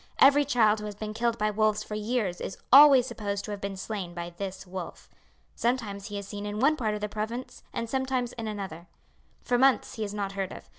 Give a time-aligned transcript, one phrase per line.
[0.17, 3.61] Every child who has been killed by wolves for years is always supposed to have
[3.61, 5.07] been slain by this wolf.
[5.55, 8.87] Sometimes he is seen in one part of the province, and sometimes in another.
[9.43, 10.67] "For months he is not heard of.